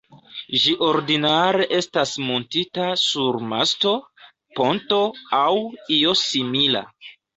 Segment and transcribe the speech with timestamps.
[0.61, 3.91] Ĝi ordinare estas muntita sur masto,
[4.61, 4.99] ponto
[5.45, 5.55] aŭ
[6.01, 6.83] io simila.